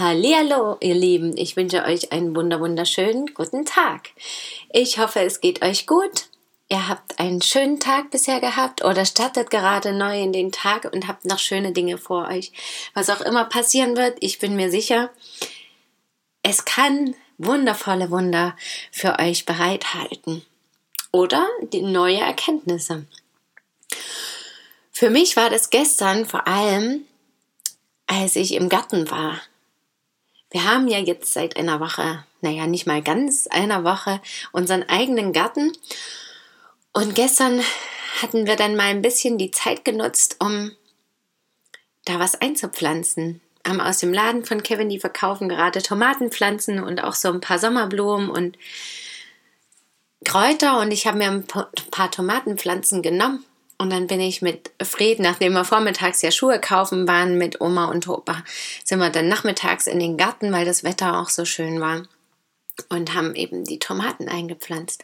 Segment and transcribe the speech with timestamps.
[0.00, 1.36] Hallihallo, ihr Lieben.
[1.36, 4.08] Ich wünsche euch einen wunder wunderschönen guten Tag.
[4.72, 6.28] Ich hoffe, es geht euch gut.
[6.70, 11.06] Ihr habt einen schönen Tag bisher gehabt oder startet gerade neu in den Tag und
[11.06, 12.50] habt noch schöne Dinge vor euch.
[12.94, 15.10] Was auch immer passieren wird, ich bin mir sicher,
[16.42, 18.56] es kann wundervolle Wunder
[18.90, 20.46] für euch bereithalten.
[21.12, 23.04] Oder die neue Erkenntnisse.
[24.92, 27.02] Für mich war das gestern vor allem,
[28.06, 29.42] als ich im Garten war.
[30.50, 34.20] Wir haben ja jetzt seit einer Woche, naja, nicht mal ganz einer Woche,
[34.52, 35.72] unseren eigenen Garten.
[36.92, 37.60] Und gestern
[38.20, 40.72] hatten wir dann mal ein bisschen die Zeit genutzt, um
[42.04, 43.40] da was einzupflanzen.
[43.66, 47.58] Haben aus dem Laden von Kevin, die verkaufen gerade Tomatenpflanzen und auch so ein paar
[47.58, 48.58] Sommerblumen und
[50.24, 50.80] Kräuter.
[50.80, 53.44] Und ich habe mir ein paar Tomatenpflanzen genommen
[53.80, 57.86] und dann bin ich mit Fred, nachdem wir vormittags ja Schuhe kaufen waren mit Oma
[57.86, 58.44] und Opa,
[58.84, 62.02] sind wir dann nachmittags in den Garten, weil das Wetter auch so schön war
[62.90, 65.02] und haben eben die Tomaten eingepflanzt.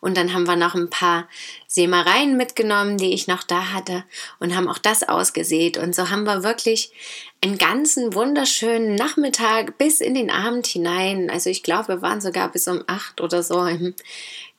[0.00, 1.26] Und dann haben wir noch ein paar
[1.68, 4.04] Sämereien mitgenommen, die ich noch da hatte
[4.40, 5.78] und haben auch das ausgesät.
[5.78, 6.92] Und so haben wir wirklich
[7.42, 11.30] einen ganzen wunderschönen Nachmittag bis in den Abend hinein.
[11.30, 13.94] Also ich glaube, wir waren sogar bis um acht oder so im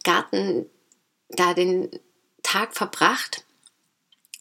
[0.04, 0.66] Garten
[1.30, 1.92] da den
[2.42, 3.44] Tag verbracht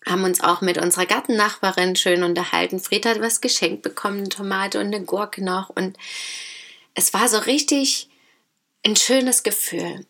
[0.08, 2.80] haben uns auch mit unserer Gartennachbarin schön unterhalten.
[2.80, 5.70] Fred hat was geschenkt bekommen, eine Tomate und eine Gurke noch.
[5.70, 5.96] Und
[6.94, 8.08] es war so richtig
[8.84, 10.06] ein schönes Gefühl.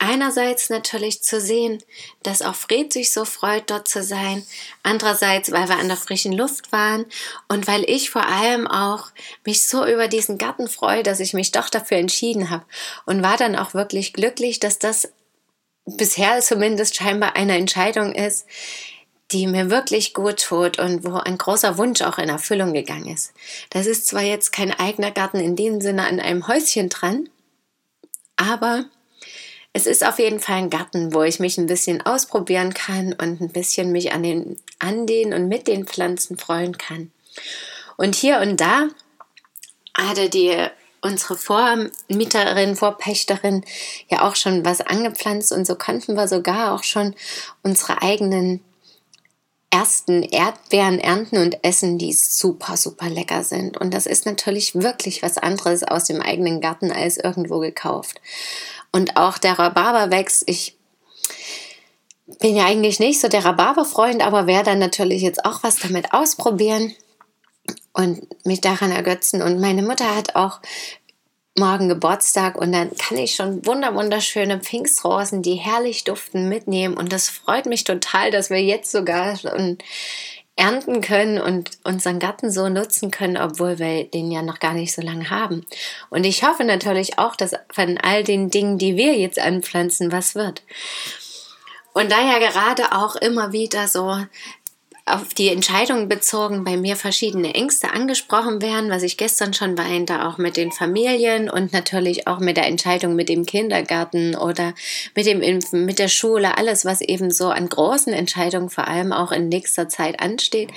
[0.00, 1.82] Einerseits natürlich zu sehen,
[2.22, 4.46] dass auch Fred sich so freut, dort zu sein.
[4.84, 7.04] Andererseits, weil wir an der frischen Luft waren
[7.48, 9.08] und weil ich vor allem auch
[9.44, 12.64] mich so über diesen Garten freue, dass ich mich doch dafür entschieden habe
[13.06, 15.12] und war dann auch wirklich glücklich, dass das
[15.84, 18.46] bisher zumindest scheinbar eine Entscheidung ist,
[19.30, 23.32] die mir wirklich gut tut und wo ein großer Wunsch auch in Erfüllung gegangen ist.
[23.70, 27.28] Das ist zwar jetzt kein eigener Garten in dem Sinne an einem Häuschen dran,
[28.36, 28.86] aber
[29.74, 33.40] es ist auf jeden Fall ein Garten, wo ich mich ein bisschen ausprobieren kann und
[33.40, 37.12] ein bisschen mich an den, an den und mit den Pflanzen freuen kann.
[37.96, 38.88] Und hier und da
[39.94, 40.56] hatte die
[41.00, 43.64] unsere Vormieterin, Vorpächterin
[44.08, 47.14] ja auch schon was angepflanzt und so konnten wir sogar auch schon
[47.62, 48.60] unsere eigenen
[49.70, 53.76] ersten Erdbeeren ernten und essen, die super, super lecker sind.
[53.76, 58.20] Und das ist natürlich wirklich was anderes aus dem eigenen Garten als irgendwo gekauft.
[58.92, 60.44] Und auch der Rhabarber wächst.
[60.46, 60.76] Ich
[62.40, 66.12] bin ja eigentlich nicht so der Rhabarberfreund, aber werde dann natürlich jetzt auch was damit
[66.12, 66.94] ausprobieren
[67.92, 69.42] und mich daran ergötzen.
[69.42, 70.60] Und meine Mutter hat auch
[71.58, 77.12] morgen Geburtstag und dann kann ich schon wunder wunderschöne Pfingstrosen, die herrlich duften, mitnehmen und
[77.12, 79.78] das freut mich total, dass wir jetzt sogar schon
[80.58, 84.92] ernten können und unseren Garten so nutzen können, obwohl wir den ja noch gar nicht
[84.92, 85.64] so lange haben.
[86.10, 90.34] Und ich hoffe natürlich auch, dass von all den Dingen, die wir jetzt anpflanzen, was
[90.34, 90.62] wird.
[91.94, 94.18] Und da ja gerade auch immer wieder so
[95.14, 100.24] auf die Entscheidung bezogen bei mir verschiedene Ängste angesprochen werden, was ich gestern schon weinte,
[100.26, 104.74] auch mit den Familien und natürlich auch mit der Entscheidung mit dem Kindergarten oder
[105.14, 109.12] mit dem Impfen, mit der Schule, alles, was eben so an großen Entscheidungen vor allem
[109.12, 110.70] auch in nächster Zeit ansteht.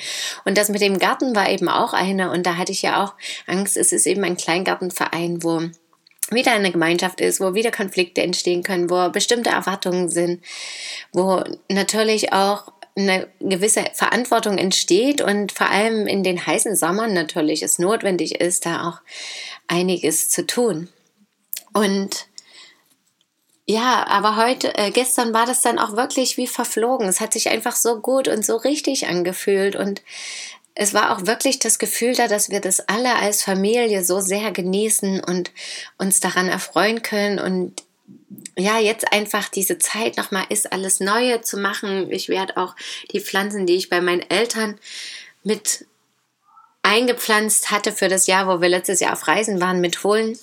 [0.45, 3.13] Und das mit dem Garten war eben auch eine und da hatte ich ja auch
[3.47, 5.61] Angst, es ist eben ein Kleingartenverein, wo
[6.31, 10.41] wieder eine Gemeinschaft ist, wo wieder Konflikte entstehen können, wo bestimmte Erwartungen sind,
[11.11, 17.63] wo natürlich auch eine gewisse Verantwortung entsteht und vor allem in den heißen Sommern natürlich
[17.63, 18.99] es notwendig ist, da auch
[19.67, 20.89] einiges zu tun.
[21.73, 22.27] Und
[23.65, 27.07] ja, aber heute, äh, gestern war das dann auch wirklich wie verflogen.
[27.07, 30.01] Es hat sich einfach so gut und so richtig angefühlt und
[30.73, 34.51] es war auch wirklich das Gefühl da, dass wir das alle als Familie so sehr
[34.51, 35.51] genießen und
[35.97, 37.83] uns daran erfreuen können und
[38.57, 42.11] ja, jetzt einfach diese Zeit nochmal ist, alles Neue zu machen.
[42.11, 42.75] Ich werde auch
[43.11, 44.77] die Pflanzen, die ich bei meinen Eltern
[45.43, 45.85] mit
[46.83, 50.37] eingepflanzt hatte für das Jahr, wo wir letztes Jahr auf Reisen waren, mitholen.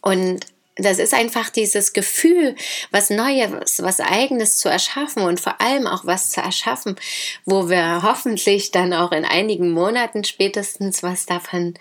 [0.00, 0.46] Und
[0.76, 2.56] das ist einfach dieses Gefühl,
[2.90, 6.96] was Neues, was Eigenes zu erschaffen und vor allem auch was zu erschaffen,
[7.44, 11.74] wo wir hoffentlich dann auch in einigen Monaten spätestens was davon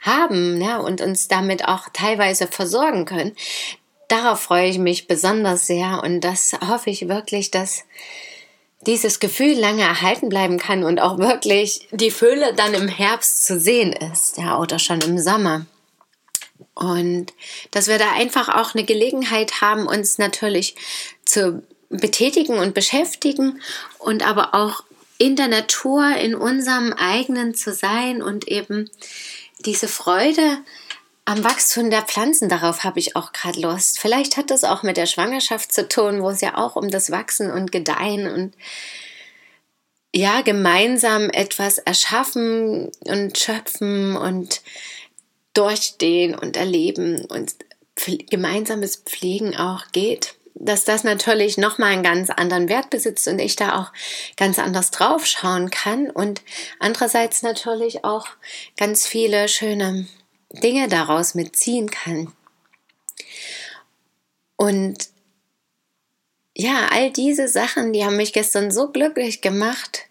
[0.00, 3.34] haben ja, und uns damit auch teilweise versorgen können.
[4.08, 7.84] Darauf freue ich mich besonders sehr und das hoffe ich wirklich, dass
[8.86, 13.58] dieses Gefühl lange erhalten bleiben kann und auch wirklich die Fülle dann im Herbst zu
[13.58, 15.66] sehen ist, ja, oder schon im Sommer.
[16.74, 17.32] Und
[17.70, 20.76] dass wir da einfach auch eine Gelegenheit haben, uns natürlich
[21.24, 23.60] zu betätigen und beschäftigen
[23.98, 24.84] und aber auch
[25.18, 28.90] in der Natur, in unserem eigenen zu sein und eben
[29.60, 30.58] diese Freude
[31.26, 33.98] am Wachstum der Pflanzen, darauf habe ich auch gerade Lust.
[33.98, 37.10] Vielleicht hat das auch mit der Schwangerschaft zu tun, wo es ja auch um das
[37.10, 38.54] Wachsen und Gedeihen und
[40.14, 44.62] ja, gemeinsam etwas erschaffen und schöpfen und
[45.52, 47.54] durchstehen und erleben und
[48.30, 53.56] gemeinsames Pflegen auch geht dass das natürlich nochmal einen ganz anderen Wert besitzt und ich
[53.56, 53.92] da auch
[54.36, 56.40] ganz anders drauf schauen kann und
[56.78, 58.26] andererseits natürlich auch
[58.78, 60.06] ganz viele schöne
[60.50, 62.32] Dinge daraus mitziehen kann.
[64.56, 65.08] Und
[66.54, 70.06] ja, all diese Sachen, die haben mich gestern so glücklich gemacht,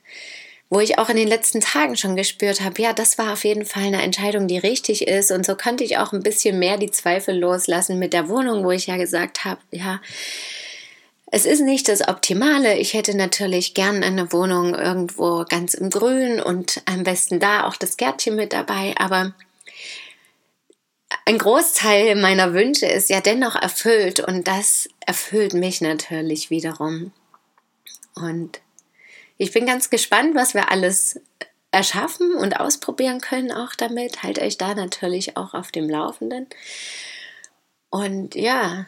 [0.69, 3.65] wo ich auch in den letzten Tagen schon gespürt habe, ja, das war auf jeden
[3.65, 5.31] Fall eine Entscheidung, die richtig ist.
[5.31, 8.71] Und so konnte ich auch ein bisschen mehr die Zweifel loslassen mit der Wohnung, wo
[8.71, 10.01] ich ja gesagt habe, ja,
[11.31, 12.77] es ist nicht das Optimale.
[12.77, 17.75] Ich hätte natürlich gern eine Wohnung irgendwo ganz im Grün und am besten da auch
[17.75, 18.93] das Gärtchen mit dabei.
[18.97, 19.33] Aber
[21.25, 27.12] ein Großteil meiner Wünsche ist ja dennoch erfüllt und das erfüllt mich natürlich wiederum.
[28.13, 28.62] Und
[29.38, 31.19] ich bin ganz gespannt, was wir alles
[31.72, 34.24] erschaffen und ausprobieren können auch damit.
[34.24, 36.48] Halt euch da natürlich auch auf dem Laufenden.
[37.89, 38.86] Und ja,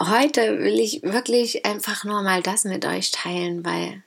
[0.00, 4.02] heute will ich wirklich einfach nur mal das mit euch teilen, weil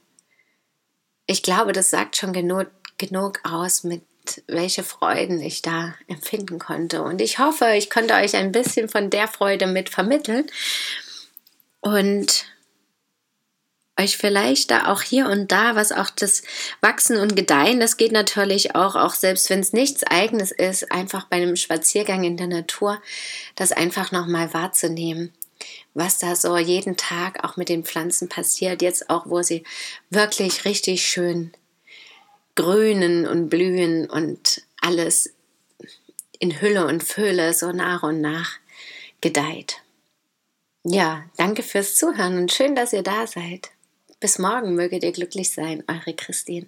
[1.27, 2.67] ich glaube, das sagt schon genug,
[2.97, 4.03] genug aus, mit
[4.47, 7.01] welche Freuden ich da empfinden konnte.
[7.01, 10.45] Und ich hoffe, ich konnte euch ein bisschen von der Freude mit vermitteln.
[11.81, 12.45] Und
[13.97, 16.43] euch vielleicht da auch hier und da, was auch das
[16.81, 21.27] Wachsen und Gedeihen, das geht natürlich auch, auch selbst wenn es nichts eigenes ist, einfach
[21.27, 23.01] bei einem Spaziergang in der Natur,
[23.55, 25.33] das einfach nochmal wahrzunehmen,
[25.93, 29.63] was da so jeden Tag auch mit den Pflanzen passiert, jetzt auch, wo sie
[30.09, 31.53] wirklich richtig schön
[32.55, 35.33] grünen und blühen und alles
[36.39, 38.53] in Hülle und Fülle so nach und nach
[39.21, 39.81] gedeiht.
[40.83, 43.71] Ja, danke fürs Zuhören und schön, dass ihr da seid.
[44.19, 46.67] Bis morgen möget ihr glücklich sein, eure Christine.